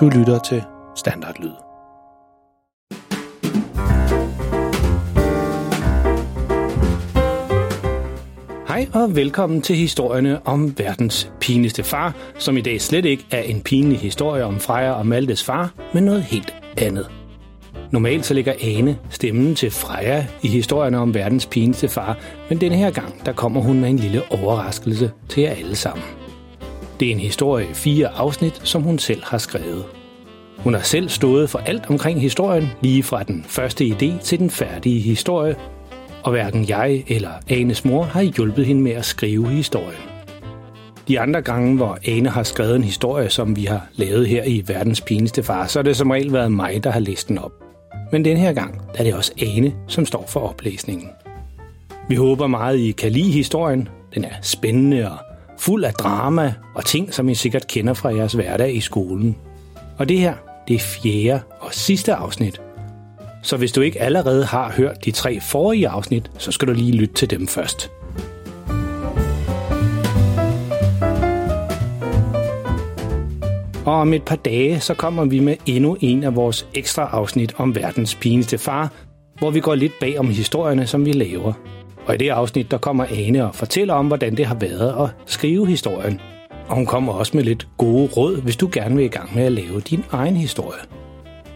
Du 0.00 0.08
lytter 0.08 0.38
til 0.38 0.62
Standardlyd. 0.96 1.50
Hej 8.68 8.86
og 8.94 9.16
velkommen 9.16 9.62
til 9.62 9.76
historierne 9.76 10.46
om 10.46 10.78
verdens 10.78 11.32
pinligste 11.40 11.84
far, 11.84 12.14
som 12.38 12.56
i 12.56 12.60
dag 12.60 12.80
slet 12.80 13.04
ikke 13.04 13.26
er 13.30 13.40
en 13.40 13.60
pinlig 13.60 13.98
historie 13.98 14.44
om 14.44 14.60
Freja 14.60 14.92
og 14.92 15.06
Maltes 15.06 15.44
far, 15.44 15.74
men 15.94 16.04
noget 16.04 16.22
helt 16.22 16.54
andet. 16.78 17.10
Normalt 17.92 18.26
så 18.26 18.34
ligger 18.34 18.54
Ane 18.62 18.98
stemmen 19.10 19.54
til 19.54 19.70
Freja 19.70 20.26
i 20.42 20.48
historierne 20.48 20.98
om 20.98 21.14
verdens 21.14 21.46
pinligste 21.46 21.88
far, 21.88 22.18
men 22.48 22.60
denne 22.60 22.76
her 22.76 22.90
gang, 22.90 23.26
der 23.26 23.32
kommer 23.32 23.60
hun 23.60 23.80
med 23.80 23.88
en 23.90 23.96
lille 23.96 24.22
overraskelse 24.30 25.10
til 25.28 25.42
jer 25.42 25.50
alle 25.50 25.76
sammen. 25.76 26.04
Det 27.00 27.08
er 27.08 27.12
en 27.12 27.20
historie 27.20 27.66
i 27.70 27.74
fire 27.74 28.08
afsnit, 28.08 28.60
som 28.64 28.82
hun 28.82 28.98
selv 28.98 29.22
har 29.24 29.38
skrevet. 29.38 29.84
Hun 30.58 30.74
har 30.74 30.80
selv 30.80 31.08
stået 31.08 31.50
for 31.50 31.58
alt 31.58 31.90
omkring 31.90 32.20
historien, 32.20 32.68
lige 32.80 33.02
fra 33.02 33.22
den 33.22 33.44
første 33.48 33.84
idé 33.84 34.22
til 34.22 34.38
den 34.38 34.50
færdige 34.50 35.00
historie, 35.00 35.56
og 36.22 36.30
hverken 36.30 36.68
jeg 36.68 37.04
eller 37.08 37.30
Anes 37.48 37.84
mor 37.84 38.02
har 38.02 38.22
hjulpet 38.22 38.66
hende 38.66 38.82
med 38.82 38.92
at 38.92 39.04
skrive 39.04 39.48
historien. 39.48 40.16
De 41.08 41.20
andre 41.20 41.42
gange, 41.42 41.76
hvor 41.76 41.98
Ane 42.08 42.28
har 42.28 42.42
skrevet 42.42 42.76
en 42.76 42.84
historie, 42.84 43.30
som 43.30 43.56
vi 43.56 43.64
har 43.64 43.86
lavet 43.94 44.28
her 44.28 44.42
i 44.42 44.64
Verdens 44.66 45.00
Pineste 45.00 45.42
Far, 45.42 45.66
så 45.66 45.78
har 45.78 45.82
det 45.82 45.96
som 45.96 46.10
regel 46.10 46.32
været 46.32 46.52
mig, 46.52 46.84
der 46.84 46.90
har 46.90 47.00
læst 47.00 47.28
den 47.28 47.38
op. 47.38 47.52
Men 48.12 48.24
den 48.24 48.36
her 48.36 48.52
gang 48.52 48.80
er 48.94 49.04
det 49.04 49.14
også 49.14 49.32
Ane, 49.42 49.72
som 49.86 50.06
står 50.06 50.24
for 50.28 50.40
oplæsningen. 50.40 51.08
Vi 52.08 52.14
håber 52.14 52.46
meget, 52.46 52.78
I 52.78 52.90
kan 52.90 53.12
lide 53.12 53.32
historien. 53.32 53.88
Den 54.14 54.24
er 54.24 54.34
spændende 54.42 55.10
og 55.10 55.25
fuld 55.58 55.84
af 55.84 55.92
drama 55.92 56.54
og 56.74 56.84
ting, 56.84 57.14
som 57.14 57.28
I 57.28 57.34
sikkert 57.34 57.66
kender 57.66 57.94
fra 57.94 58.14
jeres 58.14 58.32
hverdag 58.32 58.74
i 58.74 58.80
skolen. 58.80 59.36
Og 59.98 60.08
det 60.08 60.18
her, 60.18 60.34
det 60.68 60.74
er 60.76 60.80
fjerde 60.80 61.40
og 61.60 61.74
sidste 61.74 62.14
afsnit. 62.14 62.60
Så 63.42 63.56
hvis 63.56 63.72
du 63.72 63.80
ikke 63.80 64.00
allerede 64.00 64.44
har 64.44 64.72
hørt 64.72 65.04
de 65.04 65.10
tre 65.10 65.40
forrige 65.40 65.88
afsnit, 65.88 66.30
så 66.38 66.52
skal 66.52 66.68
du 66.68 66.72
lige 66.72 66.92
lytte 66.92 67.14
til 67.14 67.30
dem 67.30 67.48
først. 67.48 67.90
Og 73.86 73.94
om 73.94 74.12
et 74.12 74.22
par 74.22 74.36
dage, 74.36 74.80
så 74.80 74.94
kommer 74.94 75.24
vi 75.24 75.40
med 75.40 75.56
endnu 75.66 75.96
en 76.00 76.24
af 76.24 76.36
vores 76.36 76.66
ekstra 76.74 77.08
afsnit 77.12 77.54
om 77.56 77.74
verdens 77.74 78.14
pinligste 78.14 78.58
far, 78.58 78.92
hvor 79.38 79.50
vi 79.50 79.60
går 79.60 79.74
lidt 79.74 79.92
bag 80.00 80.18
om 80.18 80.26
historierne, 80.26 80.86
som 80.86 81.06
vi 81.06 81.12
laver. 81.12 81.52
Og 82.06 82.14
i 82.14 82.18
det 82.18 82.28
afsnit, 82.28 82.70
der 82.70 82.78
kommer 82.78 83.04
Ane 83.04 83.46
og 83.46 83.54
fortæller 83.54 83.94
om, 83.94 84.06
hvordan 84.06 84.36
det 84.36 84.46
har 84.46 84.54
været 84.54 85.04
at 85.04 85.10
skrive 85.26 85.66
historien. 85.66 86.20
Og 86.68 86.76
hun 86.76 86.86
kommer 86.86 87.12
også 87.12 87.36
med 87.36 87.44
lidt 87.44 87.68
gode 87.78 88.08
råd, 88.16 88.42
hvis 88.42 88.56
du 88.56 88.68
gerne 88.72 88.96
vil 88.96 89.04
i 89.04 89.08
gang 89.08 89.34
med 89.34 89.42
at 89.42 89.52
lave 89.52 89.80
din 89.80 90.04
egen 90.10 90.36
historie. 90.36 90.80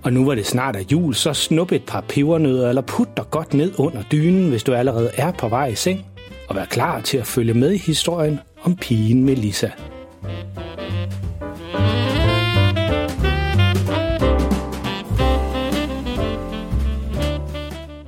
Og 0.03 0.13
nu 0.13 0.25
var 0.25 0.35
det 0.35 0.47
snart 0.47 0.77
af 0.77 0.85
jul, 0.93 1.15
så 1.15 1.33
snup 1.33 1.73
et 1.73 1.85
par 1.87 2.01
pebernødder 2.01 2.69
eller 2.69 2.83
put 2.83 3.17
dig 3.17 3.25
godt 3.31 3.55
ned 3.55 3.73
under 3.79 4.03
dynen, 4.13 4.49
hvis 4.49 4.63
du 4.63 4.73
allerede 4.73 5.11
er 5.15 5.33
på 5.33 5.49
vej 5.49 5.67
i 5.67 5.75
seng. 5.75 6.07
Og 6.49 6.57
vær 6.57 6.65
klar 6.65 7.01
til 7.01 7.19
at 7.19 7.27
følge 7.27 7.55
med 7.55 7.73
i 7.73 7.79
historien 7.79 8.41
om 8.63 8.77
pigen 8.77 9.25
Melissa. 9.25 9.69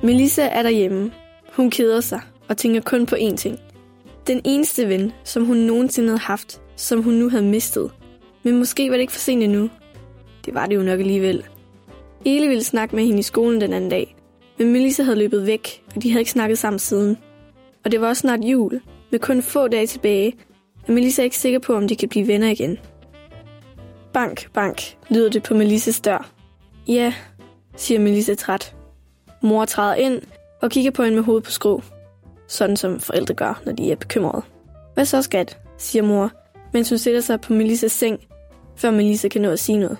Melissa 0.01 0.47
er 0.47 0.63
derhjemme. 0.63 1.11
Hun 1.55 1.71
keder 1.71 2.01
sig 2.01 2.19
og 2.49 2.57
tænker 2.57 2.81
kun 2.81 3.05
på 3.05 3.15
én 3.15 3.35
ting. 3.35 3.59
Den 4.27 4.41
eneste 4.43 4.89
ven, 4.89 5.11
som 5.23 5.45
hun 5.45 5.57
nogensinde 5.57 6.09
havde 6.09 6.19
haft, 6.19 6.61
som 6.75 7.03
hun 7.03 7.13
nu 7.13 7.29
havde 7.29 7.43
mistet. 7.43 7.91
Men 8.43 8.57
måske 8.57 8.89
var 8.89 8.95
det 8.95 9.01
ikke 9.01 9.13
for 9.13 9.19
sent 9.19 9.43
endnu. 9.43 9.69
Det 10.45 10.53
var 10.53 10.65
det 10.65 10.75
jo 10.75 10.81
nok 10.81 10.99
alligevel. 10.99 11.45
Ele 12.25 12.47
ville 12.47 12.63
snakke 12.63 12.95
med 12.95 13.05
hende 13.05 13.19
i 13.19 13.23
skolen 13.23 13.61
den 13.61 13.73
anden 13.73 13.89
dag, 13.89 14.15
men 14.57 14.71
Melissa 14.71 15.03
havde 15.03 15.19
løbet 15.19 15.45
væk, 15.45 15.83
og 15.95 16.03
de 16.03 16.09
havde 16.09 16.21
ikke 16.21 16.31
snakket 16.31 16.57
sammen 16.57 16.79
siden. 16.79 17.17
Og 17.85 17.91
det 17.91 18.01
var 18.01 18.07
også 18.07 18.21
snart 18.21 18.39
jul, 18.43 18.81
med 19.11 19.19
kun 19.19 19.41
få 19.41 19.67
dage 19.67 19.87
tilbage, 19.87 20.35
er 20.87 20.91
Melissa 20.91 21.21
er 21.21 21.23
ikke 21.23 21.37
sikker 21.37 21.59
på, 21.59 21.75
om 21.75 21.87
de 21.87 21.95
kan 21.95 22.09
blive 22.09 22.27
venner 22.27 22.49
igen. 22.49 22.77
Bank, 24.13 24.53
bank, 24.53 24.97
lyder 25.09 25.29
det 25.29 25.43
på 25.43 25.53
Melissas 25.53 25.99
dør. 25.99 26.29
Ja, 26.87 27.13
siger 27.75 27.99
Melissa 27.99 28.35
træt. 28.35 28.75
Mor 29.41 29.65
træder 29.65 29.95
ind 29.95 30.21
og 30.61 30.71
kigger 30.71 30.91
på 30.91 31.03
hende 31.03 31.15
med 31.15 31.23
hovedet 31.23 31.43
på 31.43 31.51
skrå. 31.51 31.81
Sådan 32.53 32.77
som 32.77 32.99
forældre 32.99 33.33
gør, 33.33 33.61
når 33.65 33.71
de 33.71 33.91
er 33.91 33.95
bekymrede. 33.95 34.41
Hvad 34.93 35.05
så, 35.05 35.21
skat? 35.21 35.59
siger 35.77 36.03
mor, 36.03 36.31
mens 36.73 36.89
hun 36.89 36.97
sætter 36.97 37.21
sig 37.21 37.41
på 37.41 37.53
Melissas 37.53 37.91
seng, 37.91 38.19
før 38.75 38.91
Melissa 38.91 39.27
kan 39.27 39.41
nå 39.41 39.49
at 39.49 39.59
sige 39.59 39.77
noget. 39.77 39.97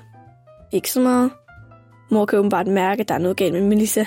Ikke 0.71 0.91
så 0.91 0.99
meget. 0.99 1.31
Mor 2.11 2.25
kan 2.25 2.39
åbenbart 2.39 2.67
mærke, 2.67 3.01
at 3.01 3.09
der 3.09 3.15
er 3.15 3.19
noget 3.19 3.37
galt 3.37 3.53
med 3.53 3.61
Melissa. 3.61 4.05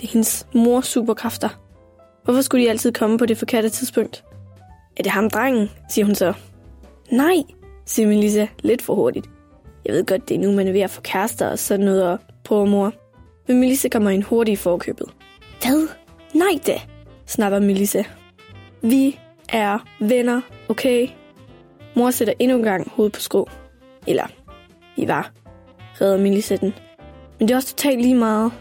Det 0.00 0.08
er 0.08 0.12
hendes 0.12 0.46
mors 0.54 0.86
superkræfter. 0.86 1.48
Hvorfor 2.24 2.40
skulle 2.40 2.64
de 2.64 2.70
altid 2.70 2.92
komme 2.92 3.18
på 3.18 3.26
det 3.26 3.38
forkerte 3.38 3.68
tidspunkt? 3.68 4.24
Er 4.96 5.02
det 5.02 5.12
ham 5.12 5.30
drengen, 5.30 5.70
siger 5.90 6.04
hun 6.04 6.14
så. 6.14 6.32
Nej, 7.10 7.36
siger 7.86 8.08
Melissa 8.08 8.46
lidt 8.62 8.82
for 8.82 8.94
hurtigt. 8.94 9.26
Jeg 9.84 9.94
ved 9.94 10.06
godt, 10.06 10.28
det 10.28 10.34
er 10.34 10.38
nu, 10.38 10.52
man 10.52 10.68
er 10.68 10.72
ved 10.72 10.80
at 10.80 10.90
få 10.90 11.00
kærester 11.00 11.48
og 11.48 11.58
sådan 11.58 11.86
noget, 11.86 12.02
og 12.04 12.18
prøver 12.44 12.64
mor. 12.64 12.92
Men 13.48 13.60
Melissa 13.60 13.88
kommer 13.88 14.10
ind 14.10 14.22
hurtigt 14.22 14.58
i 14.58 14.62
forkøbet. 14.62 15.06
Hvad? 15.62 15.88
Nej 16.34 16.60
da, 16.66 16.80
snapper 17.32 17.60
Melissa. 17.60 18.02
Vi 18.82 19.18
er 19.48 19.78
venner, 20.00 20.40
okay? 20.68 21.08
Mor 21.94 22.10
sætter 22.10 22.34
endnu 22.38 22.56
en 22.56 22.62
gang 22.62 22.90
hovedet 22.90 23.12
på 23.12 23.20
skrå. 23.20 23.48
Eller, 24.06 24.26
vi 24.96 25.08
var, 25.08 25.32
redder 26.00 26.18
Melissa 26.18 26.56
den. 26.56 26.74
Men 27.38 27.48
det 27.48 27.54
er 27.54 27.56
også 27.56 27.68
totalt 27.68 28.02
lige 28.02 28.14
meget. 28.14 28.52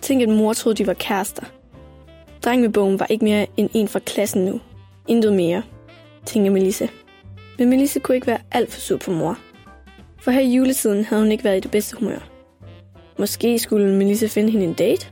Tænk, 0.00 0.22
at 0.22 0.28
mor 0.28 0.52
troede, 0.52 0.76
de 0.76 0.86
var 0.86 0.94
kærester. 0.94 1.42
Drengen 2.44 2.62
med 2.62 2.72
bogen 2.72 2.98
var 2.98 3.06
ikke 3.10 3.24
mere 3.24 3.46
end 3.56 3.70
en 3.74 3.88
fra 3.88 3.98
klassen 3.98 4.44
nu. 4.44 4.60
Intet 5.08 5.32
mere, 5.32 5.62
tænker 6.24 6.50
Melissa. 6.50 6.86
Men 7.58 7.70
Melissa 7.70 8.00
kunne 8.00 8.14
ikke 8.14 8.26
være 8.26 8.40
alt 8.52 8.72
for 8.72 8.80
sur 8.80 8.98
på 8.98 9.10
mor. 9.10 9.38
For 10.20 10.30
her 10.30 10.40
i 10.40 10.54
juletiden 10.54 11.04
havde 11.04 11.22
hun 11.22 11.32
ikke 11.32 11.44
været 11.44 11.56
i 11.56 11.60
det 11.60 11.70
bedste 11.70 11.96
humør. 11.96 12.28
Måske 13.18 13.58
skulle 13.58 13.94
Melissa 13.94 14.26
finde 14.26 14.50
hende 14.50 14.64
en 14.66 14.74
date? 14.74 15.06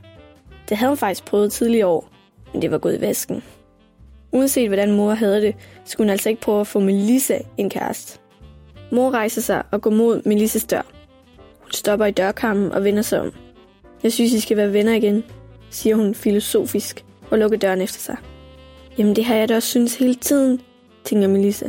Det 0.69 0.77
havde 0.77 0.89
hun 0.89 0.97
faktisk 0.97 1.25
prøvet 1.25 1.51
tidligere 1.51 1.87
år, 1.87 2.14
men 2.55 2.61
det 2.61 2.71
var 2.71 2.77
gået 2.77 2.97
i 2.97 3.01
vasken. 3.01 3.43
Uanset 4.31 4.69
hvordan 4.69 4.91
mor 4.91 5.13
havde 5.13 5.41
det, 5.41 5.55
skulle 5.85 6.05
hun 6.05 6.09
altså 6.09 6.29
ikke 6.29 6.41
prøve 6.41 6.61
at 6.61 6.67
få 6.67 6.79
Melissa 6.79 7.37
en 7.57 7.69
kæreste. 7.69 8.19
Mor 8.91 9.11
rejser 9.11 9.41
sig 9.41 9.63
og 9.71 9.81
går 9.81 9.89
mod 9.91 10.21
Melissas 10.25 10.63
dør. 10.63 10.81
Hun 11.61 11.71
stopper 11.71 12.05
i 12.05 12.11
dørkammen 12.11 12.71
og 12.71 12.83
vender 12.83 13.01
sig 13.01 13.21
om. 13.21 13.31
Jeg 14.03 14.13
synes, 14.13 14.33
I 14.33 14.39
skal 14.39 14.57
være 14.57 14.73
venner 14.73 14.93
igen, 14.93 15.23
siger 15.69 15.95
hun 15.95 16.15
filosofisk 16.15 17.05
og 17.31 17.37
lukker 17.37 17.57
døren 17.57 17.81
efter 17.81 17.99
sig. 17.99 18.17
Jamen 18.97 19.15
det 19.15 19.25
har 19.25 19.35
jeg 19.35 19.49
da 19.49 19.55
også 19.55 19.69
synes 19.69 19.95
hele 19.95 20.15
tiden, 20.15 20.61
tænker 21.03 21.27
Melissa. 21.27 21.65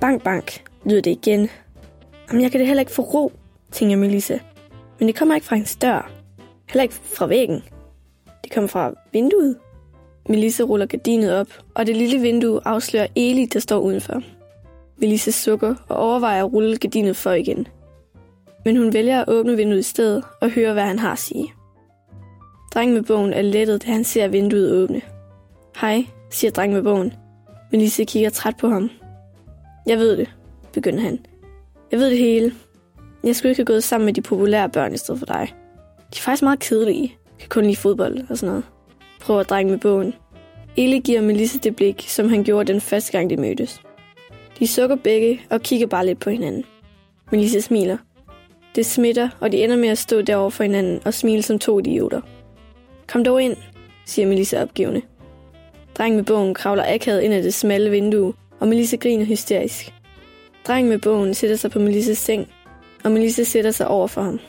Bank, 0.00 0.22
bank, 0.22 0.64
lyder 0.84 1.00
det 1.00 1.10
igen. 1.10 1.48
Jamen 2.28 2.42
jeg 2.42 2.50
kan 2.50 2.60
det 2.60 2.66
heller 2.66 2.80
ikke 2.80 2.92
få 2.92 3.02
ro, 3.02 3.32
tænker 3.72 3.96
Melissa. 3.96 4.38
Men 5.00 5.08
det 5.08 5.16
kommer 5.16 5.34
ikke 5.34 5.46
fra 5.46 5.56
hendes 5.56 5.76
dør. 5.76 6.10
Heller 6.68 6.82
ikke 6.82 6.94
fra 6.94 7.26
væggen. 7.26 7.62
Det 8.44 8.52
kommer 8.52 8.68
fra 8.68 8.92
vinduet. 9.12 9.56
Melissa 10.28 10.62
ruller 10.62 10.86
gardinet 10.86 11.34
op, 11.34 11.46
og 11.74 11.86
det 11.86 11.96
lille 11.96 12.20
vindue 12.20 12.60
afslører 12.64 13.06
Eli, 13.16 13.46
der 13.46 13.60
står 13.60 13.78
udenfor. 13.78 14.22
Melissa 14.96 15.30
sukker 15.30 15.74
og 15.88 15.96
overvejer 15.96 16.44
at 16.44 16.52
rulle 16.52 16.78
gardinet 16.78 17.16
for 17.16 17.32
igen. 17.32 17.68
Men 18.64 18.76
hun 18.76 18.92
vælger 18.92 19.20
at 19.20 19.28
åbne 19.28 19.56
vinduet 19.56 19.78
i 19.78 19.82
stedet 19.82 20.24
og 20.40 20.50
høre, 20.50 20.72
hvad 20.72 20.82
han 20.82 20.98
har 20.98 21.12
at 21.12 21.18
sige. 21.18 21.52
Drengen 22.74 22.94
med 22.94 23.02
bogen 23.02 23.32
er 23.32 23.42
lettet, 23.42 23.86
da 23.86 23.90
han 23.90 24.04
ser 24.04 24.28
vinduet 24.28 24.72
åbne. 24.72 25.00
Hej, 25.80 26.04
siger 26.30 26.50
drengen 26.50 26.74
med 26.74 26.82
bogen. 26.82 27.12
Melissa 27.72 28.04
kigger 28.04 28.30
træt 28.30 28.56
på 28.56 28.68
ham. 28.68 28.90
Jeg 29.86 29.98
ved 29.98 30.16
det, 30.16 30.28
begynder 30.72 31.00
han. 31.00 31.18
Jeg 31.90 31.98
ved 31.98 32.10
det 32.10 32.18
hele. 32.18 32.52
Jeg 33.24 33.36
skulle 33.36 33.50
ikke 33.50 33.58
have 33.58 33.66
gået 33.66 33.84
sammen 33.84 34.04
med 34.04 34.14
de 34.14 34.22
populære 34.22 34.68
børn 34.68 34.94
i 34.94 34.96
stedet 34.96 35.18
for 35.18 35.26
dig. 35.26 35.54
De 35.96 36.16
er 36.16 36.20
faktisk 36.20 36.42
meget 36.42 36.58
kedelige. 36.58 37.16
Kan 37.38 37.48
kun 37.48 37.64
lide 37.64 37.76
fodbold 37.76 38.18
og 38.30 38.38
sådan 38.38 38.48
noget. 38.48 38.64
Prøver 39.20 39.42
drengen 39.42 39.70
med 39.70 39.80
bogen. 39.80 40.14
Eli 40.76 40.98
giver 40.98 41.20
Melissa 41.20 41.58
det 41.58 41.76
blik, 41.76 42.04
som 42.08 42.28
han 42.28 42.44
gjorde 42.44 42.72
den 42.72 42.80
første 42.80 43.12
gang, 43.12 43.30
de 43.30 43.36
mødtes. 43.36 43.80
De 44.58 44.66
sukker 44.66 44.96
begge 44.96 45.40
og 45.50 45.60
kigger 45.60 45.86
bare 45.86 46.06
lidt 46.06 46.20
på 46.20 46.30
hinanden. 46.30 46.64
Melissa 47.32 47.60
smiler. 47.60 47.96
Det 48.74 48.86
smitter, 48.86 49.28
og 49.40 49.52
de 49.52 49.64
ender 49.64 49.76
med 49.76 49.88
at 49.88 49.98
stå 49.98 50.22
derovre 50.22 50.50
for 50.50 50.62
hinanden 50.62 51.00
og 51.04 51.14
smile 51.14 51.42
som 51.42 51.58
to 51.58 51.78
idioter. 51.78 52.20
Kom 53.08 53.24
dog 53.24 53.42
ind, 53.42 53.56
siger 54.06 54.28
Melissa 54.28 54.62
opgivende. 54.62 55.02
Drengen 55.94 56.16
med 56.16 56.24
bogen 56.24 56.54
kravler 56.54 56.94
akavet 56.94 57.20
ind 57.20 57.34
ad 57.34 57.42
det 57.42 57.54
smalle 57.54 57.90
vindue, 57.90 58.32
og 58.60 58.68
Melissa 58.68 58.96
griner 58.96 59.24
hysterisk. 59.24 59.92
Drengen 60.66 60.90
med 60.90 60.98
bogen 60.98 61.34
sætter 61.34 61.56
sig 61.56 61.70
på 61.70 61.78
Melissas 61.78 62.18
seng, 62.18 62.48
og 63.04 63.10
Melissa 63.12 63.42
sætter 63.42 63.70
sig 63.70 63.88
over 63.88 64.06
for 64.06 64.22
ham. 64.22 64.40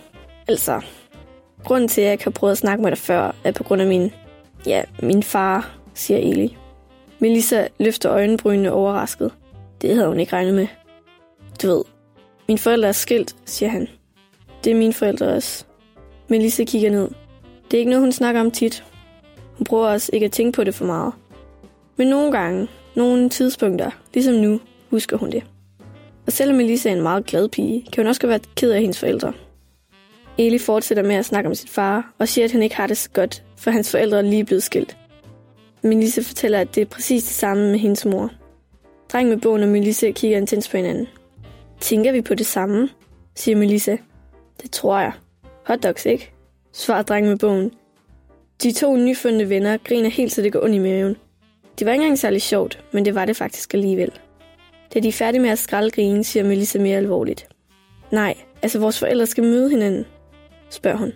Altså, 0.48 0.82
grunden 1.64 1.90
til, 1.90 2.02
at 2.02 2.06
jeg 2.06 2.14
ikke 2.14 2.24
har 2.24 2.32
prøvet 2.32 2.52
at 2.52 2.58
snakke 2.58 2.84
med 2.84 2.92
dig 2.92 2.98
før, 2.98 3.36
er 3.44 3.52
på 3.52 3.64
grund 3.64 3.82
af 3.82 3.88
min, 3.88 4.12
ja, 4.66 4.84
min 5.04 5.24
far, 5.24 5.78
siger 5.94 6.18
Eli. 6.18 6.58
Melissa 7.20 7.68
løfter 7.80 8.12
øjenbrynene 8.12 8.72
overrasket. 8.72 9.32
Det 9.82 9.96
havde 9.96 10.08
hun 10.08 10.20
ikke 10.20 10.34
regnet 10.34 10.54
med. 10.54 10.68
Du 11.62 11.68
ved, 11.68 11.84
mine 12.48 12.58
forældre 12.60 12.88
er 12.88 12.92
skilt, 12.92 13.36
siger 13.46 13.70
han. 13.70 13.88
Det 14.64 14.72
er 14.72 14.76
mine 14.76 14.94
forældre 14.94 15.28
også. 15.28 15.66
Melissa 16.28 16.64
kigger 16.64 16.90
ned. 16.90 17.10
Det 17.72 17.74
er 17.74 17.80
ikke 17.80 17.90
noget, 17.90 18.04
hun 18.04 18.12
snakker 18.12 18.42
om 18.42 18.52
tit. 18.52 18.86
Hun 19.58 19.66
prøver 19.66 19.88
også 19.88 20.10
ikke 20.14 20.26
at 20.26 20.32
tænke 20.32 20.56
på 20.56 20.64
det 20.64 20.76
for 20.76 20.86
meget. 20.86 21.14
Men 21.98 22.08
nogle 22.08 22.32
gange, 22.32 22.68
nogle 22.96 23.30
tidspunkter, 23.30 23.92
ligesom 24.14 24.34
nu, 24.34 24.60
husker 24.90 25.18
hun 25.18 25.32
det. 25.32 25.44
Og 26.26 26.32
selvom 26.32 26.60
Elisa 26.60 26.90
er 26.90 26.94
en 26.94 27.02
meget 27.02 27.26
glad 27.26 27.50
pige, 27.50 27.86
kan 27.94 28.04
hun 28.04 28.08
også 28.10 28.28
være 28.28 28.40
ked 28.56 28.72
af 28.72 28.82
hendes 28.82 29.00
forældre. 29.00 29.34
Eli 30.38 30.58
fortsætter 30.58 31.04
med 31.04 31.16
at 31.16 31.26
snakke 31.26 31.48
om 31.50 31.56
sit 31.56 31.70
far, 31.70 32.14
og 32.20 32.28
siger, 32.28 32.46
at 32.46 32.52
han 32.52 32.64
ikke 32.64 32.76
har 32.76 32.88
det 32.88 32.98
så 32.98 33.10
godt, 33.14 33.44
for 33.58 33.72
hans 33.72 33.92
forældre 33.92 34.18
er 34.18 34.22
lige 34.22 34.46
blevet 34.46 34.64
skilt. 34.64 34.98
Melissa 35.82 36.22
fortæller, 36.22 36.60
at 36.60 36.76
det 36.76 36.82
er 36.82 36.86
præcis 36.86 37.24
det 37.24 37.34
samme 37.34 37.72
med 37.72 37.80
hendes 37.80 38.06
mor. 38.06 38.32
Dreng 39.12 39.30
med 39.30 39.38
bogen 39.38 39.64
og 39.64 39.70
Melissa 39.70 40.12
kigger 40.12 40.38
intens 40.38 40.70
på 40.70 40.78
hinanden. 40.78 41.08
Tænker 41.80 42.12
vi 42.12 42.22
på 42.22 42.36
det 42.36 42.46
samme? 42.46 42.90
siger 43.36 43.56
Melissa. 43.56 43.98
Det 44.62 44.72
tror 44.72 45.00
jeg. 45.00 45.12
Hotdogs, 45.66 46.06
ikke? 46.06 46.32
svarer 46.74 47.02
drengen 47.02 47.30
med 47.30 47.40
bogen. 47.40 47.72
De 48.64 48.72
to 48.72 48.98
nyfundne 48.98 49.50
venner 49.50 49.78
griner 49.78 50.10
helt, 50.10 50.32
så 50.32 50.42
det 50.42 50.54
går 50.54 50.64
ondt 50.64 50.76
i 50.76 50.80
maven. 50.80 51.16
Det 51.80 51.88
var 51.88 51.94
ikke 51.94 52.04
engang 52.04 52.20
særlig 52.20 52.42
sjovt, 52.42 52.84
men 52.92 53.06
det 53.06 53.16
var 53.16 53.26
det 53.26 53.38
faktisk 53.38 53.74
alligevel. 53.74 54.12
Da 54.94 55.00
de 55.00 55.08
er 55.08 55.12
færdige 55.12 55.42
med 55.42 55.50
at 55.50 55.60
skralde 55.60 55.92
grine, 55.92 56.24
siger 56.24 56.44
Melissa 56.44 56.80
mere 56.80 56.98
alvorligt. 56.98 57.48
Nej, 58.12 58.38
altså 58.62 58.80
vores 58.80 59.00
forældre 59.00 59.26
skal 59.26 59.44
møde 59.44 59.70
hinanden, 59.70 60.06
spørger 60.70 60.98
hun. 60.98 61.14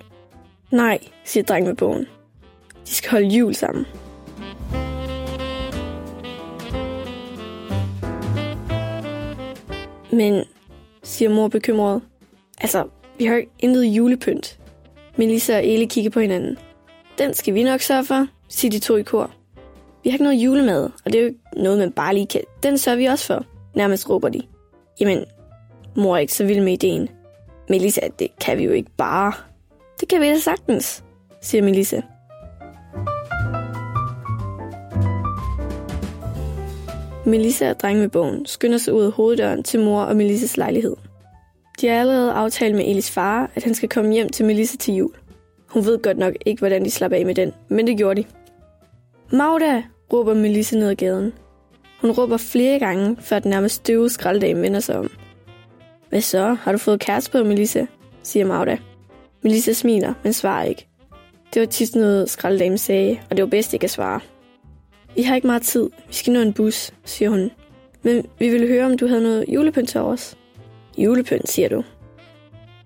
Nej, 0.72 1.00
siger 1.24 1.44
drengen 1.44 1.68
med 1.68 1.75
bogen. 1.75 2.07
De 2.88 2.94
skal 2.94 3.12
holde 3.12 3.27
jul 3.27 3.56
sammen. 3.56 3.86
Men, 10.12 10.44
siger 11.04 11.30
mor 11.30 11.48
bekymret. 11.48 12.01
Altså, 12.62 12.88
vi 13.18 13.25
har 13.25 13.36
jo 13.36 13.45
intet 13.60 13.83
julepynt. 13.83 14.60
Melissa 15.16 15.57
og 15.57 15.66
Eli 15.66 15.86
kigger 15.86 16.12
på 16.12 16.19
hinanden. 16.19 16.57
Den 17.18 17.33
skal 17.33 17.54
vi 17.54 17.63
nok 17.63 17.81
sørge 17.81 18.06
for, 18.06 18.27
siger 18.48 18.72
de 18.72 18.80
to 18.80 18.95
i 18.95 19.04
kor. 19.04 19.31
Vi 20.04 20.10
har 20.10 20.16
ikke 20.16 20.24
noget 20.24 20.38
julemad, 20.38 20.83
og 20.83 21.13
det 21.13 21.16
er 21.16 21.19
jo 21.19 21.27
ikke 21.27 21.39
noget, 21.54 21.80
man 21.80 21.92
bare 21.92 22.13
lige 22.13 22.27
kan. 22.27 22.42
Den 22.63 22.77
sørger 22.77 22.98
vi 22.98 23.06
også 23.06 23.25
for, 23.25 23.45
nærmest 23.75 24.10
råber 24.10 24.30
de. 24.30 24.42
Jamen, 25.00 25.25
mor 25.95 26.16
er 26.16 26.19
ikke 26.19 26.33
så 26.33 26.45
vild 26.45 26.63
med 26.63 26.74
ideen. 26.74 27.10
Melissa, 27.69 28.01
det 28.19 28.39
kan 28.39 28.57
vi 28.57 28.63
jo 28.63 28.72
ikke 28.72 28.92
bare. 28.98 29.33
Det 30.00 30.10
kan 30.10 30.22
vi 30.22 30.25
da 30.25 30.38
sagtens, 30.38 31.04
siger 31.42 31.63
Melissa. 31.63 32.01
Melissa 37.25 37.69
og 37.69 37.80
drengen 37.80 38.01
med 38.01 38.10
bogen 38.10 38.45
skynder 38.45 38.77
sig 38.77 38.94
ud 38.94 39.04
af 39.04 39.12
hoveddøren 39.12 39.63
til 39.63 39.80
mor 39.80 40.01
og 40.01 40.16
Melissas 40.16 40.57
lejlighed. 40.57 40.95
De 41.81 41.88
har 41.88 41.95
allerede 42.00 42.31
aftalt 42.31 42.75
med 42.75 42.86
Elis 42.88 43.12
far, 43.12 43.51
at 43.56 43.63
han 43.63 43.74
skal 43.75 43.89
komme 43.89 44.13
hjem 44.13 44.30
til 44.30 44.45
Melissa 44.45 44.77
til 44.77 44.94
jul. 44.94 45.13
Hun 45.69 45.86
ved 45.86 46.01
godt 46.01 46.18
nok 46.18 46.33
ikke, 46.45 46.60
hvordan 46.60 46.86
de 46.86 46.92
slapper 46.92 47.18
af 47.18 47.25
med 47.25 47.36
den, 47.36 47.54
men 47.69 47.88
det 47.88 47.98
gjorde 47.98 48.24
de. 48.24 48.27
Magda, 49.31 49.83
råber 50.13 50.33
Melissa 50.33 50.75
ned 50.75 50.89
ad 50.89 50.95
gaden. 50.95 51.33
Hun 52.02 52.12
råber 52.12 52.38
flere 52.38 52.80
gange, 52.80 53.18
før 53.20 53.40
den 53.40 53.50
nærmest 53.50 53.88
døve 53.88 54.10
skraldedame 54.10 54.62
vender 54.62 54.80
sig 54.80 54.98
om. 54.98 55.10
Hvad 56.10 56.22
så? 56.22 56.54
Har 56.54 56.72
du 56.72 56.78
fået 56.78 57.00
kæreste 57.00 57.32
på, 57.32 57.44
Melissa? 57.44 57.86
siger 58.24 58.46
Magda. 58.46 58.78
Melissa 59.42 59.74
smiler, 59.74 60.14
men 60.24 60.34
svarer 60.34 60.64
ikke. 60.64 60.88
Det 61.54 61.60
var 61.60 61.66
tit 61.66 61.96
noget, 61.96 62.30
skraldedamen 62.30 62.78
sagde, 62.78 63.20
og 63.30 63.38
det 63.38 63.44
var 63.44 63.50
bedst 63.50 63.74
ikke 63.74 63.84
at 63.84 63.90
svare. 63.90 64.20
Vi 65.16 65.22
har 65.22 65.36
ikke 65.36 65.48
meget 65.48 65.62
tid. 65.62 65.90
Vi 66.08 66.14
skal 66.14 66.34
nå 66.34 66.40
en 66.40 66.54
bus, 66.54 66.92
siger 67.06 67.30
hun. 67.30 67.52
Men 68.04 68.26
vi 68.40 68.50
ville 68.50 68.68
høre, 68.68 68.86
om 68.86 68.98
du 68.98 69.08
havde 69.08 69.24
noget 69.24 69.46
julepynt 69.48 69.90
til 69.90 70.02
os. 70.02 70.38
Julepynt, 70.98 71.50
siger 71.50 71.70
du. 71.70 71.84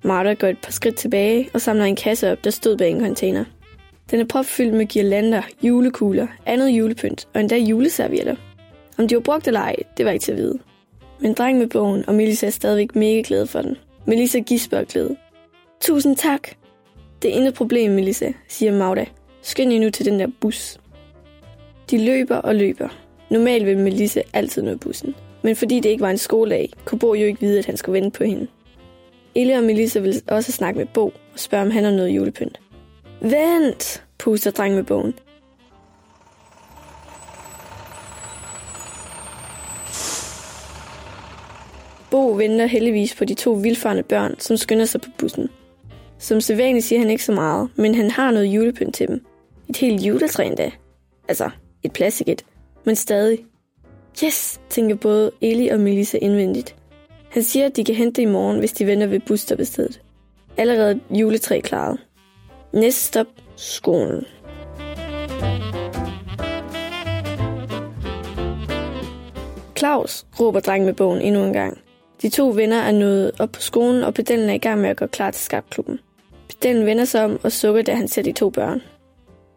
Martha 0.03 0.33
går 0.33 0.47
et 0.47 0.57
par 0.63 0.71
skridt 0.71 0.95
tilbage 0.95 1.49
og 1.53 1.61
samler 1.61 1.85
en 1.85 1.95
kasse 1.95 2.31
op, 2.31 2.43
der 2.43 2.49
stod 2.49 2.77
bag 2.77 2.91
en 2.91 2.99
container. 2.99 3.45
Den 4.11 4.19
er 4.19 4.25
propfyldt 4.25 4.73
med 4.73 4.85
girlander, 4.85 5.41
julekugler, 5.63 6.27
andet 6.45 6.69
julepynt 6.69 7.27
og 7.33 7.39
endda 7.39 7.57
juleservietter. 7.57 8.35
Om 8.99 9.07
de 9.07 9.15
var 9.15 9.21
brugt 9.21 9.47
eller 9.47 9.59
ej, 9.59 9.75
det 9.97 10.05
var 10.05 10.11
ikke 10.11 10.23
til 10.23 10.31
at 10.31 10.37
vide. 10.37 10.59
Men 11.19 11.33
dreng 11.33 11.57
med 11.57 11.67
bogen 11.67 12.03
og 12.07 12.15
Melissa 12.15 12.45
er 12.45 12.51
stadigvæk 12.51 12.95
mega 12.95 13.21
glad 13.25 13.47
for 13.47 13.61
den. 13.61 13.77
Melissa 14.05 14.39
gisper 14.39 14.77
og 14.77 14.85
glæde. 14.87 15.15
Tusind 15.81 16.15
tak. 16.15 16.49
Det 17.21 17.31
er 17.31 17.35
intet 17.35 17.53
problem, 17.53 17.91
Melissa, 17.91 18.31
siger 18.47 18.71
Magda. 18.71 19.05
Skynd 19.41 19.73
jer 19.73 19.79
nu 19.79 19.89
til 19.89 20.05
den 20.05 20.19
der 20.19 20.27
bus. 20.41 20.79
De 21.91 22.05
løber 22.05 22.35
og 22.35 22.55
løber. 22.55 22.89
Normalt 23.29 23.65
vil 23.65 23.77
Melissa 23.77 24.21
altid 24.33 24.61
nå 24.61 24.75
bussen. 24.75 25.15
Men 25.41 25.55
fordi 25.55 25.79
det 25.79 25.89
ikke 25.89 26.01
var 26.01 26.09
en 26.09 26.17
skoledag, 26.17 26.71
kunne 26.85 26.99
Bo 26.99 27.13
jo 27.13 27.25
ikke 27.25 27.41
vide, 27.41 27.59
at 27.59 27.65
han 27.65 27.77
skulle 27.77 28.01
vente 28.01 28.17
på 28.17 28.23
hende. 28.23 28.47
Elle 29.35 29.57
og 29.57 29.63
Melissa 29.63 29.99
vil 29.99 30.21
også 30.27 30.51
snakke 30.51 30.77
med 30.77 30.87
Bo 30.93 31.05
og 31.05 31.39
spørge, 31.39 31.63
om 31.63 31.71
han 31.71 31.83
har 31.83 31.91
noget 31.91 32.09
julepynt. 32.09 32.59
Vent, 33.21 34.03
puster 34.17 34.51
drengen 34.51 34.75
med 34.75 34.83
bogen. 34.83 35.13
Bo 42.11 42.31
venter 42.31 42.65
heldigvis 42.65 43.15
på 43.15 43.25
de 43.25 43.33
to 43.33 43.51
vildfarne 43.51 44.03
børn, 44.03 44.39
som 44.39 44.57
skynder 44.57 44.85
sig 44.85 45.01
på 45.01 45.09
bussen. 45.17 45.49
Som 46.17 46.41
sædvanligt 46.41 46.85
siger 46.85 46.99
han 46.99 47.09
ikke 47.09 47.23
så 47.23 47.31
meget, 47.31 47.69
men 47.75 47.95
han 47.95 48.11
har 48.11 48.31
noget 48.31 48.45
julepynt 48.45 48.95
til 48.95 49.07
dem. 49.07 49.25
Et 49.69 49.77
helt 49.77 50.01
juletræ 50.01 50.45
endda. 50.45 50.71
Altså, 51.27 51.49
et 51.83 51.91
plastiket. 51.93 52.45
Men 52.85 52.95
stadig. 52.95 53.45
Yes, 54.23 54.61
tænker 54.69 54.95
både 54.95 55.31
Eli 55.41 55.67
og 55.67 55.79
Melissa 55.79 56.17
indvendigt. 56.21 56.75
Han 57.29 57.43
siger, 57.43 57.65
at 57.65 57.75
de 57.75 57.83
kan 57.83 57.95
hente 57.95 58.21
det 58.21 58.27
i 58.27 58.31
morgen, 58.31 58.59
hvis 58.59 58.71
de 58.71 58.87
venter 58.87 59.07
ved 59.07 59.19
busstoppestedet. 59.19 60.01
Allerede 60.57 60.99
juletræ 61.09 61.59
klaret. 61.59 61.99
Næste 62.73 63.01
stop, 63.01 63.27
skolen. 63.55 64.25
Claus, 69.77 70.25
råber 70.39 70.59
drengen 70.59 70.85
med 70.85 70.93
bogen 70.93 71.21
endnu 71.21 71.43
en 71.43 71.53
gang. 71.53 71.77
De 72.21 72.29
to 72.29 72.49
venner 72.49 72.77
er 72.77 72.91
nået 72.91 73.31
op 73.39 73.51
på 73.51 73.61
skolen, 73.61 74.03
og 74.03 74.13
pedellen 74.13 74.49
er 74.49 74.53
i 74.53 74.57
gang 74.57 74.81
med 74.81 74.89
at 74.89 74.97
gå 74.97 75.07
klar 75.07 75.31
til 75.31 75.41
skabklubben. 75.41 75.99
Pedellen 76.49 76.85
vender 76.85 77.05
sig 77.05 77.25
om 77.25 77.39
og 77.43 77.51
sukker, 77.51 77.81
da 77.81 77.95
han 77.95 78.07
ser 78.07 78.21
de 78.21 78.31
to 78.31 78.49
børn. 78.49 78.81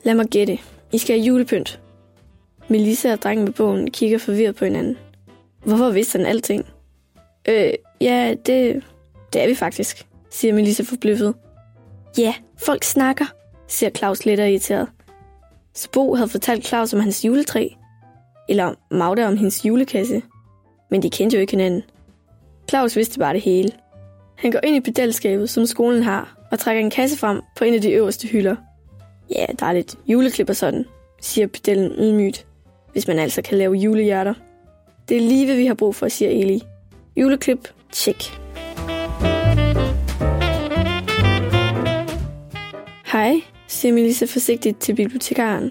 Lad 0.03 0.15
mig 0.15 0.27
gætte. 0.27 0.59
I 0.93 0.99
skal 0.99 1.17
have 1.19 1.27
julepynt. 1.27 1.81
Melissa 2.69 3.13
og 3.13 3.23
drengen 3.23 3.45
med 3.45 3.53
bogen 3.53 3.91
kigger 3.91 4.19
forvirret 4.19 4.57
på 4.57 4.65
hinanden. 4.65 4.99
Hvorfor 5.65 5.91
vidste 5.91 6.19
han 6.19 6.27
alting? 6.27 6.67
Øh, 7.49 7.73
ja, 8.01 8.35
det, 8.47 8.85
det 9.33 9.43
er 9.43 9.49
vi 9.49 9.55
faktisk, 9.55 10.07
siger 10.31 10.55
Melissa 10.55 10.83
forbløffet. 10.83 11.35
Ja, 12.19 12.35
folk 12.59 12.85
snakker, 12.85 13.25
siger 13.69 13.91
Claus 13.91 14.25
lidt 14.25 14.41
irriteret. 14.41 14.89
Så 15.75 15.91
Bo 15.91 16.15
havde 16.15 16.29
fortalt 16.29 16.67
Claus 16.67 16.95
om 16.95 17.01
hans 17.01 17.25
juletræ, 17.25 17.69
eller 18.49 18.75
Magda 18.91 19.27
om 19.27 19.37
hendes 19.37 19.65
julekasse. 19.65 20.23
Men 20.91 21.03
de 21.03 21.11
kendte 21.11 21.37
jo 21.37 21.41
ikke 21.41 21.51
hinanden. 21.51 21.83
Claus 22.71 22.97
vidste 22.97 23.19
bare 23.19 23.35
det 23.35 23.43
hele. 23.43 23.71
Han 24.39 24.51
går 24.51 24.61
ind 24.65 24.77
i 24.77 24.81
pedelskabet, 24.81 25.51
som 25.51 25.67
skolen 25.67 26.03
har, 26.03 26.37
og 26.51 26.59
trækker 26.59 26.83
en 26.83 26.91
kasse 26.91 27.19
frem 27.19 27.41
på 27.57 27.65
en 27.65 27.75
af 27.75 27.81
de 27.81 27.91
øverste 27.91 28.29
hylder. 28.29 28.57
Ja, 29.31 29.47
der 29.61 29.67
er 29.67 29.73
lidt 29.73 29.95
juleklip 30.07 30.49
og 30.49 30.57
sådan, 30.57 30.85
siger 31.21 31.47
pedellen 31.47 31.93
ydmygt, 31.99 32.47
hvis 32.93 33.09
man 33.09 33.19
altså 33.19 33.43
kan 33.43 33.59
lave 33.59 33.75
julehjerter. 33.75 34.35
Det 35.09 35.17
er 35.17 35.21
lige, 35.21 35.47
hvad 35.47 35.57
vi 35.57 35.67
har 35.67 35.75
brug 35.75 35.95
for, 35.95 36.09
siger 36.09 36.31
Eli. 36.31 36.63
Juleklip, 37.17 37.69
tjek. 37.93 38.39
Hej, 43.13 43.35
siger 43.67 43.93
Melissa 43.93 44.25
forsigtigt 44.25 44.81
til 44.81 44.95
bibliotekaren. 44.95 45.71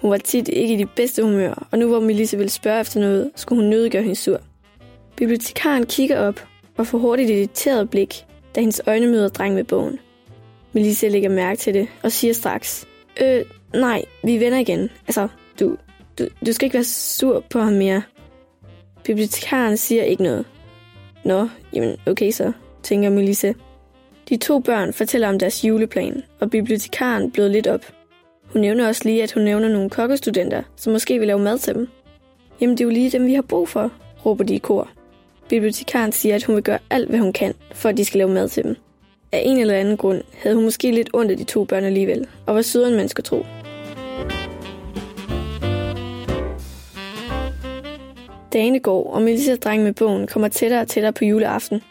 Hun 0.00 0.10
var 0.10 0.16
tit 0.16 0.48
ikke 0.48 0.74
i 0.74 0.76
de 0.76 0.86
bedste 0.86 1.22
humør, 1.22 1.68
og 1.70 1.78
nu 1.78 1.88
hvor 1.88 2.00
Melissa 2.00 2.36
ville 2.36 2.50
spørge 2.50 2.80
efter 2.80 3.00
noget, 3.00 3.30
skulle 3.36 3.62
hun 3.62 3.70
nødiggøre 3.70 4.02
hende 4.02 4.16
sur. 4.16 4.40
Bibliotekaren 5.18 5.86
kigger 5.86 6.20
op 6.20 6.46
og 6.76 6.86
får 6.86 6.98
hurtigt 6.98 7.30
et 7.30 7.36
irriteret 7.36 7.90
blik, 7.90 8.24
da 8.54 8.60
hendes 8.60 8.80
øjne 8.86 9.06
møder 9.06 9.28
dreng 9.28 9.54
med 9.54 9.64
bogen. 9.64 9.98
Melissa 10.72 11.08
lægger 11.08 11.28
mærke 11.28 11.58
til 11.58 11.74
det 11.74 11.88
og 12.02 12.12
siger 12.12 12.32
straks, 12.34 12.88
Øh, 13.20 13.44
nej, 13.74 14.04
vi 14.24 14.40
vender 14.40 14.58
igen. 14.58 14.90
Altså, 15.06 15.28
du, 15.60 15.76
du, 16.18 16.26
du 16.46 16.52
skal 16.52 16.66
ikke 16.66 16.74
være 16.74 16.84
sur 16.84 17.44
på 17.50 17.60
ham 17.60 17.72
mere. 17.72 18.02
Bibliotekaren 19.04 19.76
siger 19.76 20.02
ikke 20.02 20.22
noget. 20.22 20.44
Nå, 21.24 21.48
jamen 21.72 21.96
okay 22.06 22.30
så, 22.30 22.52
tænker 22.82 23.10
Melissa. 23.10 23.52
De 24.28 24.36
to 24.36 24.58
børn 24.58 24.92
fortæller 24.92 25.28
om 25.28 25.38
deres 25.38 25.64
juleplan, 25.64 26.22
og 26.40 26.50
bibliotekaren 26.50 27.30
bløder 27.30 27.50
lidt 27.50 27.66
op. 27.66 27.84
Hun 28.52 28.60
nævner 28.60 28.88
også 28.88 29.04
lige, 29.04 29.22
at 29.22 29.32
hun 29.32 29.42
nævner 29.42 29.68
nogle 29.68 29.90
kokkestudenter, 29.90 30.62
som 30.76 30.92
måske 30.92 31.18
vil 31.18 31.26
lave 31.26 31.38
mad 31.38 31.58
til 31.58 31.74
dem. 31.74 31.88
Jamen 32.60 32.76
det 32.76 32.80
er 32.80 32.84
jo 32.84 32.90
lige 32.90 33.10
dem, 33.10 33.26
vi 33.26 33.34
har 33.34 33.42
brug 33.42 33.68
for, 33.68 33.92
råber 34.26 34.44
de 34.44 34.54
i 34.54 34.58
kor. 34.58 34.90
Bibliotekaren 35.48 36.12
siger, 36.12 36.34
at 36.34 36.44
hun 36.44 36.54
vil 36.54 36.64
gøre 36.64 36.78
alt, 36.90 37.08
hvad 37.08 37.18
hun 37.18 37.32
kan, 37.32 37.54
for 37.72 37.88
at 37.88 37.96
de 37.96 38.04
skal 38.04 38.18
lave 38.18 38.30
mad 38.30 38.48
til 38.48 38.64
dem. 38.64 38.76
Af 39.32 39.42
en 39.44 39.58
eller 39.58 39.74
anden 39.74 39.96
grund 39.96 40.22
havde 40.42 40.56
hun 40.56 40.64
måske 40.64 40.90
lidt 40.90 41.10
ondt 41.12 41.30
af 41.30 41.36
de 41.36 41.44
to 41.44 41.64
børn 41.64 41.84
alligevel, 41.84 42.26
og 42.46 42.54
var 42.54 42.62
sødere 42.62 42.88
end 42.88 42.96
man 42.96 43.08
skulle 43.08 43.24
tro. 43.24 43.44
Dagene 48.52 48.80
går, 48.80 49.12
og 49.12 49.22
Melissa 49.22 49.56
dreng 49.56 49.82
med 49.82 49.92
bogen 49.92 50.26
kommer 50.26 50.48
tættere 50.48 50.80
og 50.80 50.88
tættere 50.88 51.12
på 51.12 51.24
juleaften. 51.24 51.82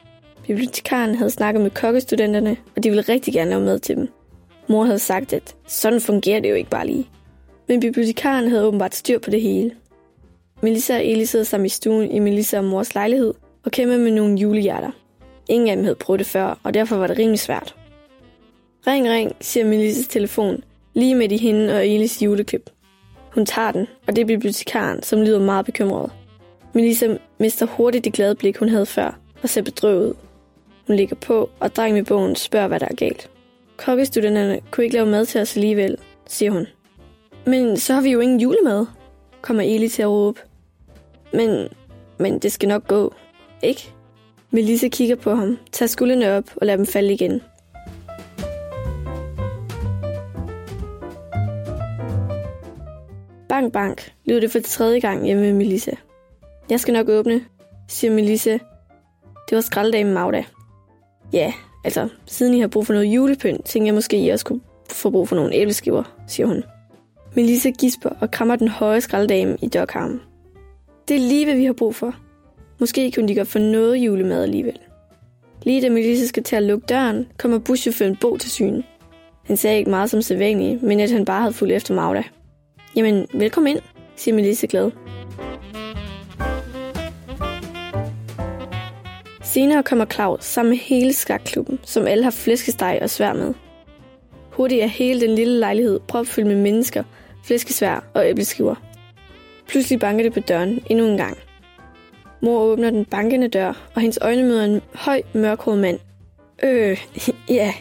Bibliotekaren 0.48 1.16
havde 1.16 1.32
snakket 1.32 1.62
med 1.62 1.72
kokkestudenterne, 1.72 2.58
og 2.76 2.84
de 2.84 2.90
ville 2.90 3.02
rigtig 3.02 3.34
gerne 3.34 3.50
lave 3.50 3.62
mad 3.62 3.80
til 3.80 3.96
dem. 3.96 4.08
Mor 4.70 4.84
havde 4.84 5.00
sagt, 5.00 5.34
at 5.34 5.56
sådan 5.68 6.02
fungerer 6.02 6.40
det 6.40 6.50
jo 6.50 6.56
ikke 6.56 6.70
bare 6.70 6.88
lige. 6.88 7.10
Men 7.68 7.80
bibliotekaren 7.80 8.50
havde 8.50 8.66
åbenbart 8.66 8.96
styr 8.96 9.20
på 9.20 9.30
det 9.30 9.42
hele. 9.42 9.72
Melissa 10.62 10.96
og 10.96 11.06
Eli 11.06 11.26
sidder 11.26 11.46
sammen 11.46 11.66
i 11.66 11.70
stuen 11.70 12.12
i 12.12 12.20
Melissa 12.20 12.58
og 12.58 12.64
mors 12.64 12.96
lejlighed 12.96 13.34
og 13.68 13.72
kæmpe 13.72 13.98
med 13.98 14.12
nogle 14.12 14.38
julehjerter. 14.38 14.92
Ingen 15.50 15.70
af 15.70 15.76
dem 15.76 15.86
havde 15.86 15.96
prøvet 15.96 16.20
det 16.20 16.28
før, 16.28 16.60
og 16.64 16.74
derfor 16.74 16.96
var 16.96 17.08
det 17.08 17.18
rimelig 17.18 17.40
svært. 17.40 17.76
Ring, 18.88 19.10
ring, 19.10 19.36
siger 19.42 19.66
Melissas 19.66 20.08
telefon, 20.08 20.64
lige 20.94 21.16
midt 21.16 21.32
i 21.32 21.38
hende 21.38 21.74
og 21.74 21.88
Elis 21.88 22.22
juleklip. 22.22 22.70
Hun 23.34 23.46
tager 23.46 23.72
den, 23.72 23.88
og 24.08 24.16
det 24.16 24.22
er 24.22 24.26
bibliotekaren, 24.26 25.04
som 25.04 25.22
lyder 25.22 25.40
meget 25.40 25.66
bekymret. 25.66 26.12
Melissa 26.74 27.18
mister 27.38 27.66
hurtigt 27.66 28.06
det 28.06 28.14
glade 28.14 28.36
blik, 28.36 28.58
hun 28.58 28.70
havde 28.70 28.86
før, 28.86 29.20
og 29.44 29.50
ser 29.50 29.62
bedrøvet 29.62 30.10
ud. 30.10 30.14
Hun 30.88 30.96
ligger 30.96 31.16
på, 31.16 31.50
og 31.60 31.76
drengen 31.76 31.96
med 31.96 32.06
bogen 32.06 32.36
spørger, 32.36 32.68
hvad 32.68 32.80
der 32.80 32.88
er 32.88 32.96
galt. 32.96 33.30
Kokkestudenterne 33.78 34.60
kunne 34.72 34.84
ikke 34.84 34.96
lave 34.96 35.10
mad 35.10 35.26
til 35.26 35.42
os 35.42 35.56
alligevel, 35.56 35.98
siger 36.28 36.52
hun. 36.52 36.68
Men 37.46 37.78
så 37.78 37.94
har 37.94 38.02
vi 38.02 38.12
jo 38.12 38.20
ingen 38.20 38.40
julemad, 38.40 38.86
kommer 39.42 39.64
Eli 39.64 39.90
til 39.90 40.02
at 40.02 40.10
råbe. 40.10 40.40
Men, 41.34 41.68
men 42.18 42.40
det 42.40 42.52
skal 42.52 42.70
nok 42.70 42.88
gå, 42.88 43.14
ikke? 43.64 43.92
Melissa 44.52 44.88
kigger 44.88 45.16
på 45.16 45.36
ham, 45.36 45.58
tager 45.72 45.88
skuldrene 45.88 46.38
op 46.38 46.44
og 46.56 46.68
lader 46.68 46.78
dem 46.78 46.86
falde 46.86 47.14
igen. 47.14 47.42
Bank, 53.50 53.74
bank, 53.74 54.14
lyder 54.26 54.40
det 54.40 54.52
for 54.52 54.60
tredje 54.60 55.00
gang 55.00 55.26
hjemme 55.26 55.44
med 55.44 55.54
Melissa. 55.54 55.92
Jeg 56.70 56.80
skal 56.80 56.94
nok 56.94 57.10
åbne, 57.10 57.42
siger 57.88 58.14
Melissa. 58.14 58.52
Det 59.50 59.56
var 59.56 59.62
skraldedame 59.62 60.14
Magda. 60.14 60.44
Ja, 61.34 61.54
altså, 61.84 62.10
siden 62.26 62.54
I 62.54 62.60
har 62.60 62.68
brug 62.68 62.86
for 62.86 62.94
noget 62.94 63.06
julepynt, 63.06 63.66
tænker 63.66 63.88
jeg 63.88 63.94
måske, 63.94 64.18
at 64.18 64.24
I 64.24 64.30
også 64.30 64.46
kunne 64.46 64.62
få 64.92 65.10
brug 65.10 65.28
for 65.28 65.36
nogle 65.36 65.54
æbleskiver, 65.54 66.04
siger 66.28 66.48
hun. 66.48 66.64
Melissa 67.36 67.70
gisper 67.70 68.10
og 68.10 68.32
krammer 68.32 68.56
den 68.56 68.68
høje 68.68 69.02
skraldedame 69.02 69.58
i 69.62 69.68
dørkarmen. 69.68 70.22
Det 71.08 71.16
er 71.16 71.20
lige, 71.20 71.46
hvad 71.46 71.56
vi 71.56 71.66
har 71.66 71.74
brug 71.74 71.96
for. 71.96 72.16
Måske 72.80 73.12
kunne 73.12 73.28
de 73.28 73.36
godt 73.36 73.48
få 73.48 73.60
noget 73.60 73.98
julemad 73.98 74.44
alligevel. 74.44 74.80
Lige 75.64 75.82
da 75.82 75.90
Melissa 75.90 76.26
skal 76.26 76.44
til 76.44 76.56
at 76.56 76.64
lukke 76.64 76.86
døren, 76.86 77.28
kommer 77.38 77.60
buschaufføren 77.60 78.16
Bo 78.16 78.38
til 78.38 78.52
syne. 78.52 78.84
Han 79.46 79.58
sagde 79.58 79.78
ikke 79.78 79.90
meget 79.90 80.10
som 80.10 80.22
sædvanligt, 80.22 80.84
men 80.84 81.00
at 81.00 81.12
han 81.12 81.26
bare 81.26 81.42
havde 81.42 81.54
fulgt 81.54 81.74
efter 81.74 81.94
Magda. 81.94 82.24
Jamen, 82.96 83.28
velkommen 83.34 83.76
ind, 83.76 83.84
siger 84.16 84.36
Melissa 84.36 84.68
glad. 84.70 84.92
Senere 89.44 89.84
kommer 89.84 90.06
Claus 90.06 90.44
sammen 90.44 90.70
med 90.70 90.78
hele 90.78 91.14
skakklubben, 91.14 91.80
som 91.84 92.08
alle 92.08 92.24
har 92.24 92.32
flæskesteg 92.32 93.00
og 93.02 93.10
svær 93.10 93.34
med. 93.34 93.54
Hurtigt 94.52 94.84
er 94.84 94.88
hele 94.88 95.22
den 95.22 95.36
lille 95.36 95.60
lejlighed 95.60 96.00
propfyldt 96.08 96.48
med 96.48 96.56
mennesker, 96.56 97.04
flæskesvær 97.46 98.04
og 98.14 98.30
æbleskiver. 98.30 98.76
Pludselig 99.68 100.00
banker 100.00 100.24
det 100.24 100.34
på 100.34 100.40
døren 100.40 100.80
endnu 100.90 101.06
en 101.06 101.18
gang. 101.18 101.38
Mor 102.42 102.60
åbner 102.60 102.90
den 102.90 103.06
bankende 103.06 103.48
dør, 103.48 103.90
og 103.96 104.02
hendes 104.02 104.20
øjne 104.22 104.44
møder 104.44 104.66
en 104.66 104.82
høj, 104.94 105.22
mørkhåret 105.34 105.80
mand. 105.80 106.00
Øh, 106.64 107.06
ja. 107.50 107.74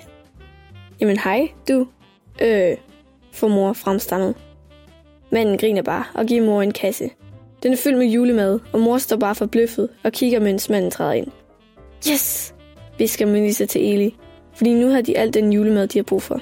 Jamen 1.01 1.19
hej, 1.19 1.49
du. 1.69 1.87
Øh, 2.43 2.77
får 3.33 3.49
mor 3.49 3.73
fremstammet. 3.73 4.35
Manden 5.31 5.59
griner 5.59 5.83
bare 5.83 6.05
og 6.15 6.27
giver 6.27 6.47
mor 6.47 6.63
en 6.63 6.73
kasse. 6.73 7.11
Den 7.63 7.73
er 7.73 7.77
fyldt 7.77 7.99
med 7.99 8.07
julemad, 8.07 8.59
og 8.73 8.81
mor 8.81 8.99
står 8.99 9.17
bare 9.17 9.35
forbløffet 9.35 9.89
og 10.05 10.13
kigger, 10.13 10.41
mens 10.41 10.71
manden 10.71 10.91
træder 10.91 11.13
ind. 11.13 11.27
Yes, 12.11 12.55
visker 12.99 13.27
Melissa 13.27 13.67
til 13.67 13.95
Eli, 13.95 14.17
fordi 14.55 14.75
nu 14.75 14.89
har 14.89 15.01
de 15.01 15.19
alt 15.19 15.35
den 15.35 15.53
julemad, 15.53 15.89
de 15.89 15.99
har 15.99 16.03
brug 16.03 16.23
for. 16.23 16.41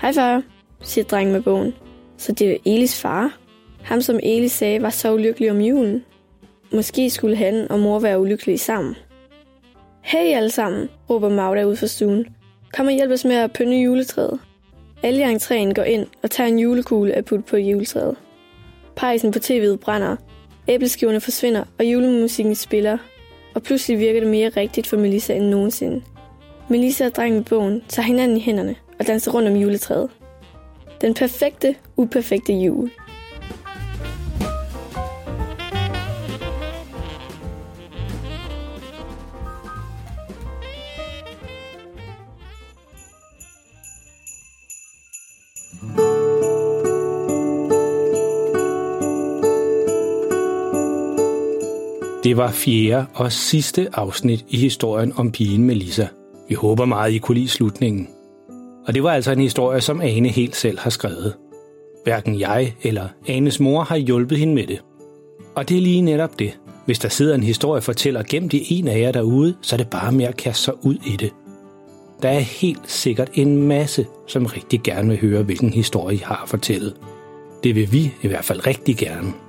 Hej 0.00 0.12
far, 0.12 0.42
siger 0.82 1.04
drengen 1.04 1.32
med 1.32 1.42
bogen. 1.42 1.74
Så 2.16 2.32
det 2.32 2.50
er 2.50 2.56
Elis 2.64 3.00
far? 3.00 3.38
Ham, 3.82 4.00
som 4.00 4.20
Eli 4.22 4.48
sagde, 4.48 4.82
var 4.82 4.90
så 4.90 5.14
ulykkelig 5.14 5.50
om 5.50 5.60
julen. 5.60 6.04
Måske 6.72 7.10
skulle 7.10 7.36
han 7.36 7.70
og 7.70 7.80
mor 7.80 7.98
være 7.98 8.20
ulykkelige 8.20 8.58
sammen. 8.58 8.96
Hey 10.02 10.36
alle 10.36 10.50
sammen, 10.50 10.88
råber 11.10 11.28
Magda 11.28 11.64
ud 11.64 11.76
fra 11.76 11.86
stuen. 11.86 12.26
Kom 12.72 12.86
og 12.86 12.92
hjælp 12.92 13.12
os 13.12 13.24
med 13.24 13.36
at 13.36 13.52
pynte 13.52 13.76
juletræet. 13.76 14.40
Alle 15.02 15.20
i 15.20 15.34
entréen 15.34 15.74
går 15.74 15.82
ind 15.82 16.06
og 16.22 16.30
tager 16.30 16.48
en 16.48 16.58
julekugle 16.58 17.12
at 17.12 17.24
putte 17.24 17.44
på 17.44 17.56
juletræet. 17.56 18.16
Pejsen 18.96 19.32
på 19.32 19.38
tv'et 19.38 19.76
brænder, 19.76 20.16
æbleskiverne 20.68 21.20
forsvinder, 21.20 21.64
og 21.78 21.84
julemusikken 21.84 22.54
spiller, 22.54 22.98
og 23.54 23.62
pludselig 23.62 23.98
virker 23.98 24.20
det 24.20 24.28
mere 24.28 24.48
rigtigt 24.48 24.86
for 24.86 24.96
Melissa 24.96 25.34
end 25.34 25.46
nogensinde. 25.46 26.02
Melissa 26.68 27.06
og 27.06 27.14
drengen 27.14 27.40
i 27.40 27.44
bogen 27.44 27.82
tager 27.88 28.06
hinanden 28.06 28.36
i 28.36 28.40
hænderne 28.40 28.74
og 28.98 29.06
danser 29.06 29.32
rundt 29.32 29.48
om 29.48 29.56
juletræet. 29.56 30.10
Den 31.00 31.14
perfekte, 31.14 31.74
uperfekte 31.96 32.52
jul. 32.52 32.90
Det 52.26 52.36
var 52.36 52.50
fjerde 52.50 53.06
og 53.14 53.32
sidste 53.32 53.88
afsnit 53.92 54.44
i 54.48 54.56
historien 54.56 55.12
om 55.16 55.32
pigen 55.32 55.64
Melissa. 55.64 56.06
Vi 56.48 56.54
håber 56.54 56.84
meget, 56.84 57.12
I 57.12 57.18
kunne 57.18 57.34
lide 57.34 57.48
slutningen. 57.48 58.08
Og 58.86 58.94
det 58.94 59.02
var 59.02 59.10
altså 59.10 59.32
en 59.32 59.40
historie, 59.40 59.80
som 59.80 60.00
Ane 60.00 60.28
helt 60.28 60.56
selv 60.56 60.78
har 60.78 60.90
skrevet. 60.90 61.34
Hverken 62.04 62.40
jeg 62.40 62.74
eller 62.82 63.08
Anes 63.28 63.60
mor 63.60 63.82
har 63.82 63.96
hjulpet 63.96 64.38
hende 64.38 64.54
med 64.54 64.66
det. 64.66 64.82
Og 65.54 65.68
det 65.68 65.76
er 65.76 65.80
lige 65.80 66.00
netop 66.00 66.38
det. 66.38 66.58
Hvis 66.86 66.98
der 66.98 67.08
sidder 67.08 67.34
en 67.34 67.42
historiefortæller 67.42 68.22
gemt 68.22 68.52
i 68.52 68.78
en 68.78 68.88
af 68.88 69.00
jer 69.00 69.12
derude, 69.12 69.54
så 69.62 69.76
er 69.76 69.78
det 69.78 69.90
bare 69.90 70.12
med 70.12 70.24
at 70.24 70.36
kaste 70.36 70.62
sig 70.62 70.74
ud 70.86 70.96
i 71.06 71.16
det. 71.16 71.32
Der 72.22 72.28
er 72.28 72.38
helt 72.38 72.90
sikkert 72.90 73.30
en 73.34 73.62
masse, 73.62 74.06
som 74.26 74.46
rigtig 74.46 74.80
gerne 74.82 75.08
vil 75.08 75.20
høre, 75.20 75.42
hvilken 75.42 75.72
historie 75.72 76.16
I 76.16 76.22
har 76.24 76.42
at 76.42 76.48
fortælle. 76.48 76.92
Det 77.64 77.74
vil 77.74 77.92
vi 77.92 78.12
i 78.22 78.28
hvert 78.28 78.44
fald 78.44 78.66
rigtig 78.66 78.96
gerne. 78.96 79.45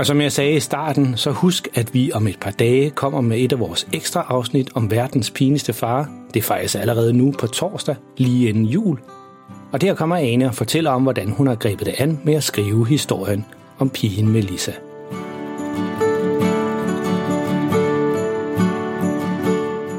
Og 0.00 0.06
som 0.06 0.20
jeg 0.20 0.32
sagde 0.32 0.56
i 0.56 0.60
starten, 0.60 1.16
så 1.16 1.30
husk, 1.30 1.68
at 1.74 1.94
vi 1.94 2.12
om 2.12 2.26
et 2.26 2.38
par 2.40 2.50
dage 2.50 2.90
kommer 2.90 3.20
med 3.20 3.38
et 3.38 3.52
af 3.52 3.58
vores 3.58 3.88
ekstra 3.92 4.26
afsnit 4.28 4.68
om 4.74 4.90
verdens 4.90 5.30
pinligste 5.30 5.72
far. 5.72 6.08
Det 6.34 6.40
er 6.40 6.44
faktisk 6.44 6.74
allerede 6.74 7.12
nu 7.12 7.32
på 7.38 7.46
torsdag, 7.46 7.96
lige 8.16 8.48
inden 8.48 8.64
jul. 8.64 8.98
Og 9.72 9.80
der 9.80 9.94
kommer 9.94 10.16
Ane 10.16 10.46
og 10.46 10.54
fortæller 10.54 10.90
om, 10.90 11.02
hvordan 11.02 11.30
hun 11.30 11.46
har 11.46 11.54
grebet 11.54 11.86
det 11.86 11.94
an 11.98 12.20
med 12.24 12.34
at 12.34 12.42
skrive 12.42 12.86
historien 12.86 13.44
om 13.78 13.90
pigen 13.90 14.28
Melissa. 14.28 14.72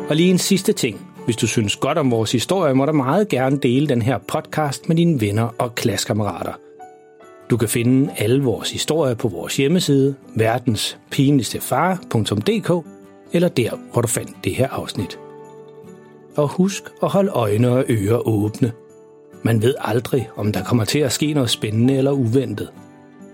Og 0.10 0.16
lige 0.16 0.32
en 0.32 0.38
sidste 0.38 0.74
ting. 0.74 1.08
Hvis 1.26 1.36
du 1.36 1.48
synes 1.48 1.76
godt 1.76 1.98
om 1.98 2.12
vores 2.12 2.32
historie, 2.32 2.74
må 2.74 2.86
du 2.86 2.92
meget 2.92 3.28
gerne 3.30 3.58
dele 3.58 3.88
den 3.88 4.02
her 4.02 4.18
podcast 4.18 4.88
med 4.88 4.96
dine 4.96 5.22
venner 5.22 5.56
og 5.58 5.76
klassekammerater– 5.76 6.54
du 7.52 7.58
kan 7.58 7.70
finde 7.70 8.14
alle 8.18 8.44
vores 8.44 8.72
historier 8.72 9.14
på 9.14 9.28
vores 9.28 9.58
hjemmeside, 9.58 10.16
verdenspinligstefar.dk, 10.36 12.86
eller 13.34 13.48
der, 13.48 13.72
hvor 13.94 14.02
du 14.02 14.08
fandt 14.08 14.32
det 14.44 14.56
her 14.56 14.70
afsnit. 14.70 15.20
Og 16.36 16.48
husk 16.48 16.84
at 17.04 17.10
holde 17.10 17.32
øjne 17.32 17.70
og 17.70 17.86
ører 17.90 18.28
åbne. 18.28 18.72
Man 19.44 19.62
ved 19.62 19.74
aldrig, 19.80 20.30
om 20.36 20.52
der 20.52 20.64
kommer 20.64 20.86
til 20.86 21.00
at 21.00 21.12
ske 21.12 21.34
noget 21.34 21.50
spændende 21.50 21.98
eller 21.98 22.12
uventet. 22.12 22.70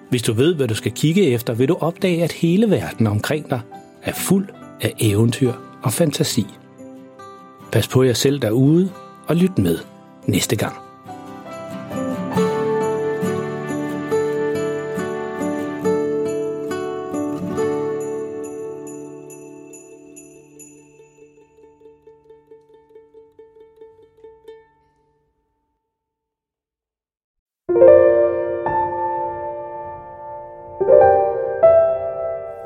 Hvis 0.10 0.22
du 0.22 0.34
ved, 0.34 0.56
hvad 0.56 0.68
du 0.68 0.76
skal 0.76 0.92
kigge 0.92 1.28
efter, 1.28 1.54
vil 1.54 1.70
du 1.70 1.78
opdage, 1.80 2.24
at 2.24 2.32
hele 2.32 2.70
verden 2.70 3.08
omkring 3.08 3.50
dig 3.50 3.62
er 4.04 4.14
fuld 4.14 4.48
af 4.82 4.94
eventyr 5.00 5.54
og 5.84 5.94
fantasi. 5.94 6.46
Pas 7.72 7.88
på 7.88 8.04
jer 8.04 8.14
selv 8.14 8.40
derude 8.40 8.90
og 9.28 9.36
lyt 9.36 9.58
med 9.58 9.78
næste 10.28 10.56
gang. 10.56 10.87